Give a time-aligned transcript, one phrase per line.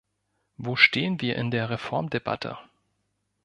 [0.57, 2.57] Wo stehen wir in der Reformdebatte?